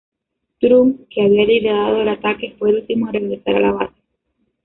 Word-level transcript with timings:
Trung, 0.59 1.05
que 1.11 1.21
había 1.23 1.45
liderado 1.45 2.01
el 2.01 2.07
ataque, 2.09 2.55
fue 2.57 2.71
el 2.71 2.77
último 2.77 3.05
en 3.09 3.13
regresar 3.13 3.55
a 3.57 3.59
la 3.59 3.71
base. 3.71 4.01